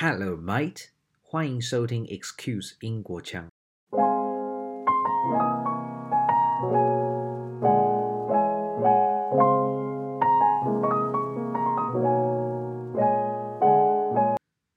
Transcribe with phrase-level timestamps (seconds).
[0.00, 0.90] Hello, mate！
[1.22, 3.48] 欢迎收听 Excuse 英国腔。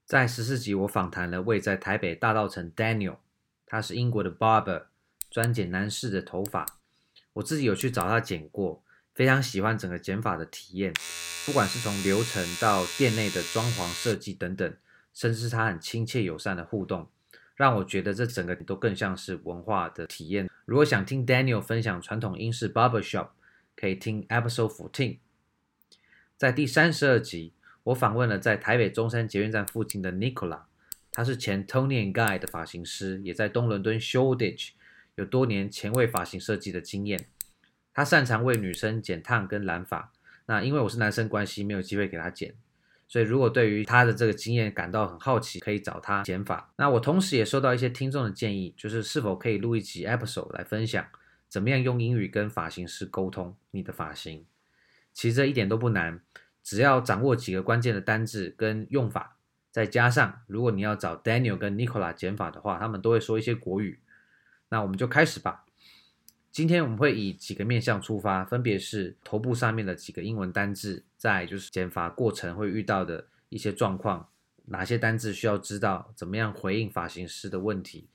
[0.08, 3.18] 在十四集，我访谈了位在台北大道城 Daniel，
[3.68, 4.86] 他是英国的 barber，
[5.30, 6.66] 专剪男士的头发。
[7.34, 8.82] 我自己有去找他剪过。
[9.14, 10.92] 非常喜欢整个剪发的体验，
[11.46, 14.74] 不管是从流程到店内的装潢设计等等，
[15.14, 17.10] 甚至是他很亲切友善的互动，
[17.56, 20.50] 让我觉得这整个都更像是文化的体验。
[20.66, 23.30] 如果想听 Daniel 分享传统英式 barbershop，
[23.76, 25.18] 可以听 Episode Fourteen。
[26.38, 27.54] 在第三十二集，
[27.84, 30.62] 我访问了在台北中山捷运站附近的 Nicola，
[31.12, 34.70] 他是前 Tony and Guy 的发型师，也在东伦敦 Shoreditch
[35.16, 37.28] 有多年前卫发型设计的经验。
[37.94, 40.14] 他擅长为女生剪烫跟染发，
[40.46, 42.56] 那因为我是男生关系，没有机会给他剪，
[43.12, 46.72] 所以如果对于他的这个经验感到很好奇，可以找他剪发。
[46.78, 51.06] 那我同时也收到一些听众的建议，就是是否可以录一集 episode 来分享，
[51.50, 54.46] 怎么样用英语跟发型师沟通你的发型。
[55.12, 56.22] 其实这一点都不难，
[56.64, 59.36] 只要掌握几个关键的单字跟用法，
[59.72, 64.00] 再加上如果你要找 Daniel 跟 Nicola 剪发的话，他们都会说一些国语。
[64.70, 65.66] 那我们就开始吧。
[66.52, 74.30] 今天我们会以几个面向出发，分别是头部上面的几个英文单字，再就是剪发过程会遇到的一些状况，
[74.66, 78.10] 哪些单字需要知道，怎么样回应发型师的问题，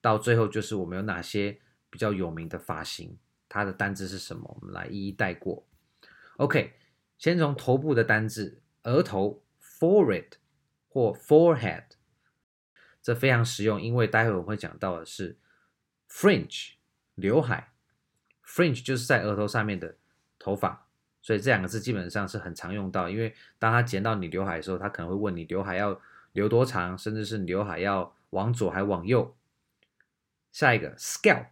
[0.00, 1.58] 到最后就是我们有哪些
[1.90, 5.66] 比较有名的发型，它的单字是什么，我们来一一带过。
[6.38, 6.72] OK，
[7.18, 10.28] 先从头部的单字，额头 forehead
[10.88, 11.84] 或 forehead，
[13.02, 15.36] 这非常实用，因为待会我们会讲到的是
[16.08, 16.76] fringe
[17.14, 17.71] 刘海。
[18.54, 19.96] Fringe 就是在额头上面的
[20.38, 20.86] 头发，
[21.22, 23.08] 所以这两个字基本上是很常用到。
[23.08, 25.98] 因为当他剪到你刘海的时候，他可能会问你刘海要
[26.32, 29.34] 留多长，甚至是刘海要往左还往右。
[30.50, 31.46] 下一个 Scalp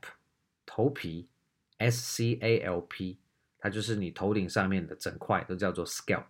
[0.66, 1.30] 头皮
[1.78, 3.18] ，S C A L P，
[3.58, 6.26] 它就是你头顶上面的整块都叫做 Scalp。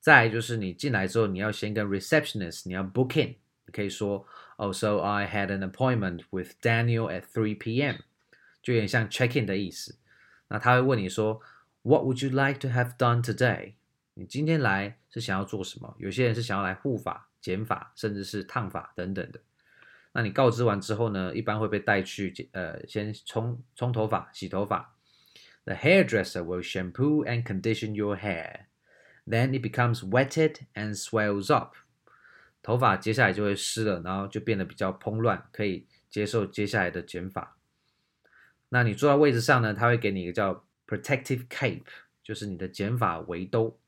[0.00, 3.34] 再就是你进来之后，你要先跟 receptionist，你要 book in，
[3.66, 4.26] 你可以说。
[4.57, 7.97] Oh, so I had an appointment with Daniel at 3 p.m.
[8.61, 9.97] 就有点像 check in 的意思。
[10.49, 11.41] 那他会问你说，
[11.83, 13.75] What would you like to have done today？
[14.15, 15.95] 你今天来是想要做什么？
[15.97, 19.39] 有些人是想要来护发、剪发，甚至是烫发等等的。
[20.11, 24.95] 那你告知完之后呢，一般会被带去呃，先冲冲头发、洗头发。
[25.65, 28.65] The hairdresser will shampoo and condition your hair.
[29.25, 31.75] Then it becomes wetted and swells up.
[32.64, 37.58] 头发接下来就会湿了，然后就变得比较蓬乱，可以接受接下来的剪发。
[38.70, 41.84] 那你坐在位置上呢，他会给你一个叫 protective cape，
[42.22, 43.78] 就是你的剪发围兜。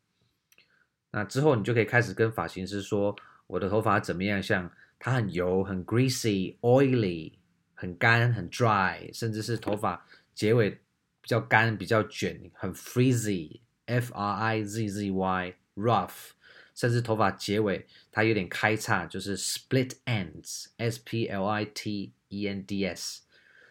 [1.10, 3.16] 那之后你就可以开始跟发型师说，
[3.47, 4.42] 我的头发怎么样？
[4.42, 7.32] 像它很油、很 greasy、oily、
[7.72, 16.35] 很干、很 dry，甚至是头发结尾比较干、比较卷、很 frizzy，f r i z z y，rough。
[16.76, 23.22] 甚至头发结尾它有点开叉，就是 split ends，S P L I T E N D S，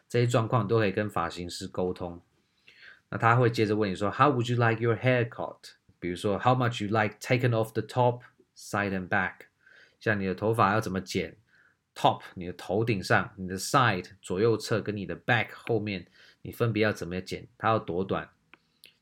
[0.10, 2.22] 这些状况都可以跟发型师沟通。
[3.10, 5.60] 那他会接着问你说，How would you like your haircut？
[6.00, 8.22] 比如说，How much you like taken off the top,
[8.58, 9.46] side and back？
[10.00, 11.38] 像你的头发要怎么剪
[11.94, 16.08] ？Top，你的头顶上，你的 side 左右侧跟你的 back 后面，
[16.42, 17.48] 你分别要怎么剪？
[17.58, 18.30] 它要多短？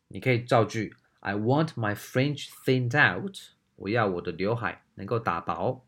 [0.09, 3.37] 你可以造句：I want my fringe thinned out。
[3.83, 5.85] 我要我的刘海能够打薄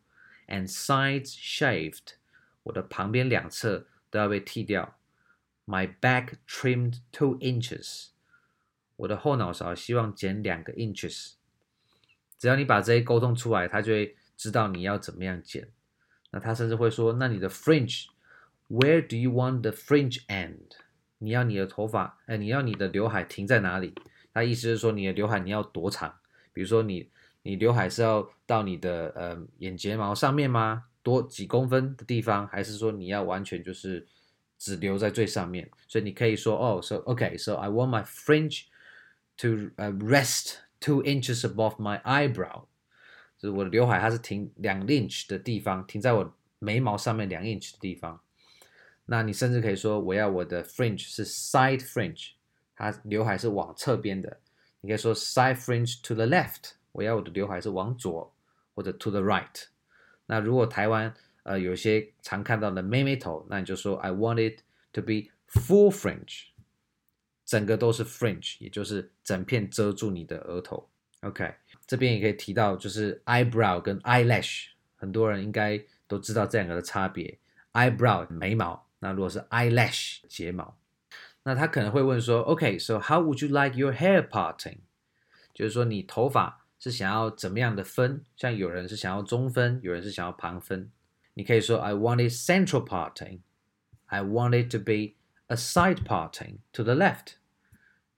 [0.47, 2.15] ，and sides shaved，
[2.63, 4.97] 我的旁边两侧都要被剃掉。
[5.65, 8.07] My back trimmed two inches，
[8.97, 11.35] 我的后脑勺希望剪两个 inches。
[12.37, 15.69] 只要你把这些沟通出来，他就会知道你要怎么样剪。
[16.31, 20.71] 那他甚至会说：“那你的 fringe，where do you want the fringe end？
[21.19, 23.95] 你要你的头发，哎，你要你的刘海停在哪里？”
[24.33, 26.19] 他意思是说，你的刘海你要多长？
[26.51, 27.09] 比如说你
[27.45, 30.85] 你刘海是要到你的呃眼睫毛上面吗？
[31.03, 34.07] 多几公分的地方，还是说你要完全就是
[34.57, 35.69] 只留在最上面？
[35.87, 38.63] 所以你可以说哦，so okay，so I want my fringe
[39.37, 39.69] to
[40.07, 42.65] rest two inches above my eyebrow。
[43.37, 48.19] 就是我的刘海它是停两 inch 的地方，停在我眉毛上面两 inch 的地方。
[49.05, 52.31] 那你甚至可以说我要我的 fringe 是 side fringe。
[52.75, 54.39] 它刘海是往侧边的，
[54.81, 58.33] 你可以说 side fringe to the left，我要我的刘海是往左
[58.73, 59.65] 或者 to the right。
[60.25, 61.13] 那如果台湾
[61.43, 64.61] 呃有些常看到的妹妹头，那你就说 I want it
[64.93, 66.45] to be full fringe，
[67.45, 70.89] 整个都是 fringe，也就是整片遮住你的额头。
[71.21, 71.53] OK，
[71.85, 77.37] 这边也可以提到就是 eyebrow 跟 eyelash，很多人应该都知道这两个的差别。
[77.73, 80.77] eyebrow 眉毛，那如果是 eyelash 睫毛。
[81.43, 84.79] 那他可能会问说，OK，so、how would you like your hair parting？
[85.53, 88.24] 就是说你头发是想要怎么样的分？
[88.36, 90.90] 像有人是想要中分，有人是想要旁分。
[91.34, 95.14] 你可以说，I want it central parting。I want it to be
[95.46, 97.34] a side parting to the left。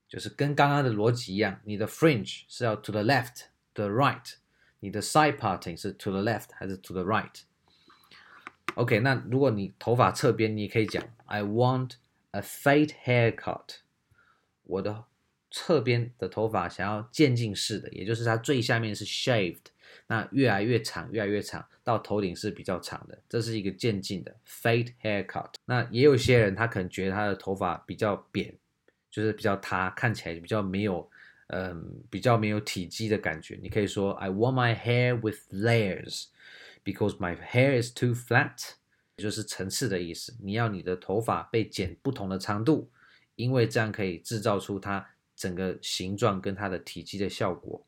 [0.09, 4.35] 就是跟刚刚的逻辑一样，你的 fringe 是要 to the left，the right。
[4.81, 13.81] 你的 side parting 是 to the left 还是 to the right？OK，、okay, 那如果你头发侧边，你也可以讲，I want。A fade haircut，
[14.63, 15.05] 我的
[15.58, 19.58] 侧边的头发想要渐进式的，也就是它最下面是 shaved，
[20.06, 25.50] 那越来越长，越来越长，到头顶是比较长的，这是一个渐进的 fade haircut。
[25.66, 28.54] 那也有些人他可能觉得他的头发比较扁，
[29.10, 31.10] 就是比较塌，看起来比较没有，
[31.48, 33.58] 嗯，比较没有体积的感觉。
[33.60, 36.26] 你可以说 I want my hair with layers
[36.84, 38.76] because my hair is too flat。
[39.18, 42.92] 就是层次的意思，你要你的头发被剪不同的长度，
[43.36, 47.88] 因为这样可以制造出它整个形状跟它的体积的效果。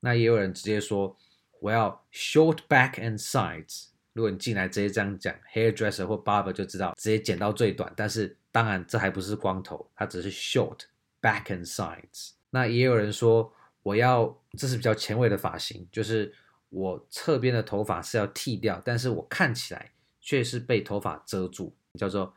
[0.00, 1.16] 那也有人直接说，
[1.60, 3.86] 我要 short back and sides。
[4.12, 7.90] 如果你进来直接这样讲，hairdresser 或 barber 就知道直接剪到最短。
[7.96, 10.80] 但是当然这还不是光头，它只是 short
[11.22, 12.32] back and sides。
[12.50, 13.50] 那也有人说，
[13.82, 16.34] 我要这是比较前卫的发型，就是
[16.68, 19.92] 我侧边的头发是要剃掉，但是我看起来。
[20.18, 22.34] 却是被头发遮住，叫做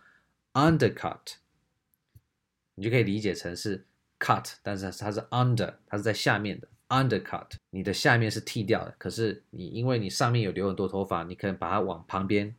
[0.53, 1.38] undercut，
[2.79, 3.85] 你就可以理解成是
[4.17, 7.49] cut，但是它是 under，它是在下面的 undercut。
[7.71, 12.55] 你的下面是剃掉的，可是你因为你上面有留很多头发，你可能把它往旁边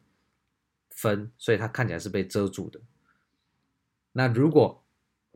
[0.90, 2.78] 分，所以它看起来是被遮住的。
[4.12, 4.84] 那如果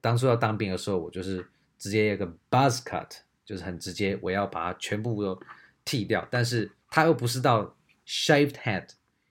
[0.02, 1.48] 当初要当兵的时候，我就是
[1.78, 3.08] 直接一个 buzz cut，
[3.42, 5.40] 就是很直接，我要把它全部都
[5.82, 7.75] 剃掉，但是它又不是到
[8.06, 8.90] shaved head。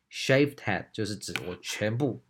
[0.10, 2.24] Shaved head 就是指我全部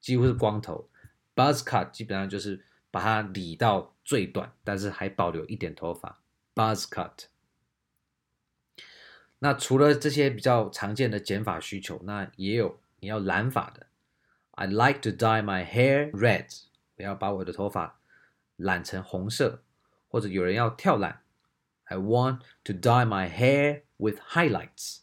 [0.00, 0.88] 几乎是光头
[1.34, 6.22] ，Buzz cut 基本上就是把它理到最短，但是还保留一点头发
[6.54, 7.26] ，Buzz cut。
[9.38, 13.86] 那除了这些比较常见的剪发需求，那也有你要染发的。
[14.52, 16.62] I like to dye my hair red，
[16.96, 17.98] 我要把我的头发
[18.56, 19.62] 染成红色，
[20.08, 21.22] 或者有人要跳染
[21.84, 25.00] ，I want to dye my hair with highlights，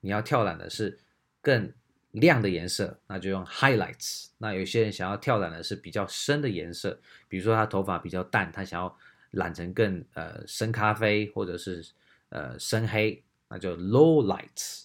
[0.00, 1.00] 你要跳染的是。
[1.44, 1.74] 更
[2.14, 4.28] 亮的颜色，那就用 highlights。
[4.38, 8.98] 那有些人想要跳染的是比较深的颜色，比如说他头发比较淡，他想要
[9.30, 11.84] 染成更呃深咖啡或者是
[12.28, 14.84] 呃深黑，那就 low lights。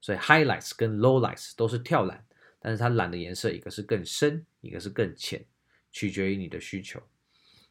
[0.00, 2.24] 所以 highlights 跟 low lights 都是跳染，
[2.58, 5.44] 但是它染的颜色一个是更深，一个是更浅，
[5.92, 7.02] 取决于你的需求。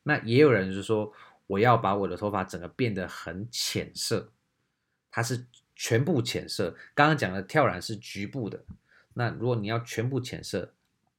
[0.03, 1.11] 那也有人就说，
[1.47, 4.31] 我要把我的头发整个变得很浅色，
[5.09, 5.45] 它是。
[5.81, 8.61] 全部浅色，刚刚讲的跳染是局部的。
[9.19, 10.73] 那如果你要全部浅色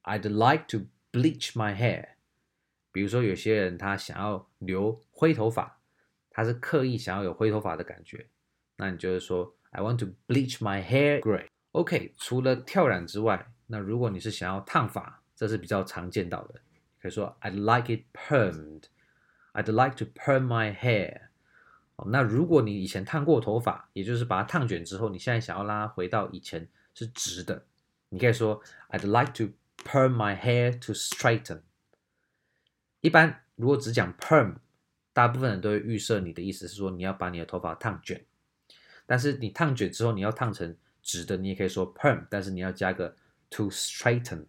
[0.05, 2.07] ，I'd like to bleach my hair。
[2.91, 5.79] 比如说有些人他想要留灰头发，
[6.31, 8.25] 他是刻意想要有灰头发的感觉，
[8.77, 11.45] 那你就是说 I want to bleach my hair gray。
[11.73, 16.59] OK，除了跳染之外，那如果你是想要烫发，这是比较常见到的，
[16.99, 18.85] 可以说 I'd like it permed。
[19.53, 21.27] I'd like to perm my hair。
[22.07, 27.63] 那如果你以前烫过头发，也就是把它烫卷之后，你现在想要拉回到以前是直的，
[28.11, 29.53] 你可以说 I'd like to
[29.83, 31.61] perm my hair to straighten。
[32.99, 34.57] 一般如果只讲 perm，
[35.13, 38.25] 大部分人都会预设你的意思是说你要把你的头发烫卷，
[39.05, 43.15] 但是你烫卷之后你要烫成直的，你也可以说 perm，但是你要加个
[43.49, 44.45] to straighten。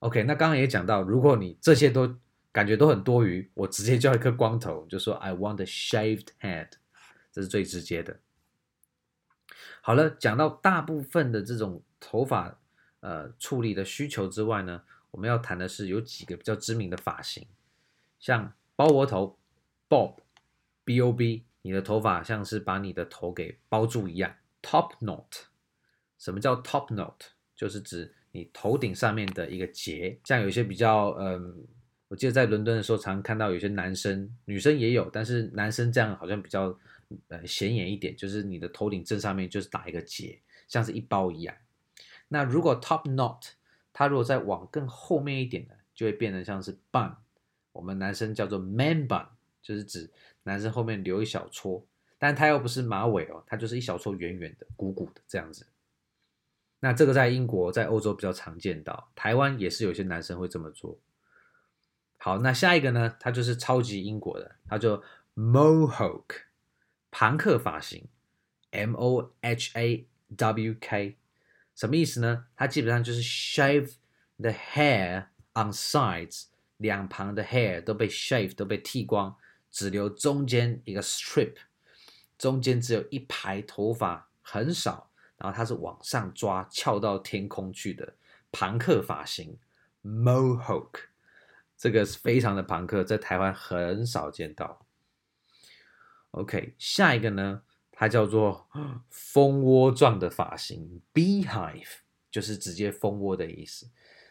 [0.00, 2.16] OK，那刚刚也讲到，如果你这些都
[2.50, 6.70] 感觉都很多余，我直接叫一颗光头，就说 I want a shaved head，
[7.30, 8.18] 这是最直接的。
[9.84, 12.56] 好了，讲到大部分的这种头发
[13.00, 17.44] 呃处理的需求之外呢，我们要谈的是有几个比较知名的发型，
[18.20, 19.36] 像包窝头
[19.88, 24.32] Bob，B O B，你的头发像是把你的头给包住一样。
[24.62, 25.26] Top knot，
[26.16, 27.16] 什么叫 top knot？
[27.56, 31.66] 就是指你头顶上面的一个结，像有些比较嗯，
[32.06, 36.78] 我记得在伦敦的时候，常看到有些男生，女生也有，但是男生这样好像比较。
[37.28, 41.54] 呃，显眼一点，就是你的头顶正上面就是打一个结，像是一包一样。
[42.28, 43.50] 那如果 top knot，
[43.92, 47.14] 它如果再往更后面一点呢，就会变得像是 bun。
[47.72, 49.26] 我们男生叫做 man bun，
[49.62, 50.10] 就是指
[50.44, 51.86] 男生后面留一小撮，
[52.18, 55.66] 但它又不是马尾哦，它就是一小撮圆圆的、鼓鼓的这样子。
[56.80, 60.98] 那这个在英国、在欧洲比较常见到，台湾也是有些男生会这么做。
[62.16, 65.02] 好，那下一个呢，它就是超级英国的，它叫
[65.36, 66.24] mohawk。
[67.12, 68.08] 庞克发型
[68.70, 71.18] ，M O H A W K，
[71.76, 72.46] 什么意思呢？
[72.56, 73.96] 它基本上就是 shave
[74.38, 76.46] the hair on sides，
[76.78, 79.36] 两旁的 hair 都被 shave 都被剃光，
[79.70, 81.56] 只留中间一个 strip，
[82.38, 88.14] 中间只有一排头发很少，然后它是往上抓，翘到天空去的
[88.50, 89.58] 庞克发型
[90.02, 90.92] ，Mohawk，
[91.76, 94.86] 这个是非常的庞克，在台湾很少见到。
[96.32, 98.66] OK，下一个呢，它叫做
[99.10, 101.98] 蜂窝状的发型，Beehive，
[102.30, 103.86] 就是直接蜂窝的意思。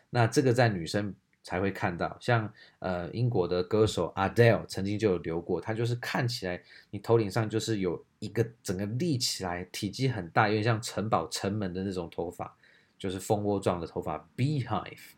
[0.09, 12.57] 那这个在女生才会看到，像呃英国的歌手 Adele 曾经就有留过，它就是看起来你头顶上就是有一个整个立起来，体积很大，有点像城堡城门的那种头发，
[12.97, 15.11] 就是蜂窝状的头发，Beehive。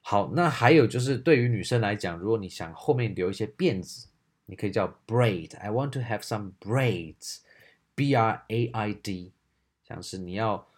[0.00, 4.06] 好，那还有就是对于女生来讲，如果你想后面留一些辫子。
[4.46, 9.32] 你可以叫 braid，I want to have some braids，B R A I D，
[9.86, 10.68] 像是你要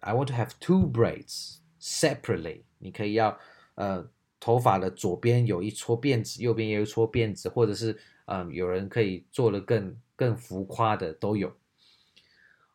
[0.00, 3.38] ，I want to have two braids separately，你可以要，
[3.74, 4.08] 呃，
[4.40, 11.54] 头发的左边有一撮辫子，右边有一撮辫子，或者是，嗯、有人可以做的更更浮夸的都有。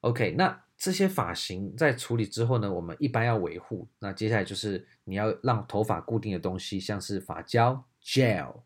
[0.01, 3.87] OK，那这些发型在处理之后呢，我们一般要维护。
[3.99, 8.61] 那接下来就是你要让头发固定的东西，像是发胶 gel。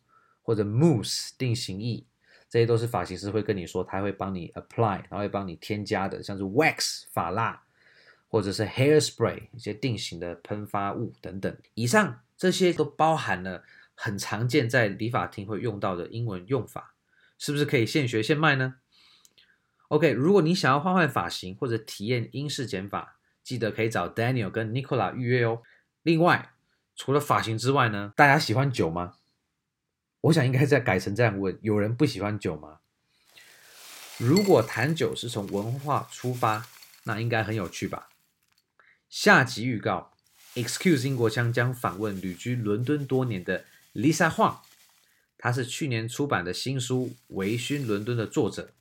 [0.45, 2.05] 或者 mousse 定型液，
[2.47, 7.63] 这些都是发型师会跟你说，他会帮你 apply，然后会帮你添加的，像是 wax 发蜡，
[8.27, 11.57] 或者是 hairspray 一些定型的喷发物等等。
[11.73, 13.63] 以上这些都包含了
[13.95, 16.93] 很常见在理发厅会用到的英文用法，
[17.39, 18.75] 是不是可以现学现卖呢
[19.87, 25.63] ？OK，如果你想要换换发型或者体验英式剪发，记得可以找 Daniel 跟 Nicola 预约哦。
[26.03, 26.51] 另外，
[26.95, 29.15] 除了发型之外呢，大家喜欢酒吗？
[30.25, 32.79] 我想应该再改成这样问：有人不喜欢酒吗？
[34.17, 36.65] 如果谈酒是从文化出发，
[37.03, 38.09] 那应该很有趣吧？
[39.07, 40.13] 下集预告
[40.55, 44.57] ：Excuse 英国腔将访问旅居伦敦多年的 Lisa Huang，
[45.37, 48.73] 她是去年出版的新书《微醺伦敦》的作者。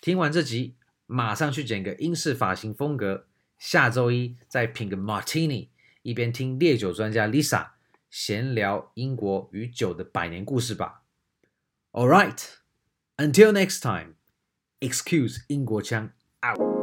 [0.00, 3.26] 听完这集，马上去剪个英式发型风格，
[3.58, 5.68] 下周一再品个 Martini，
[6.02, 7.73] 一边听烈酒专家 Lisa。
[8.13, 11.03] 闲聊英国与酒的百年故事吧。
[11.91, 12.39] All right,
[13.17, 14.15] until next time,
[14.79, 16.11] excuse 英国腔
[16.41, 16.82] out.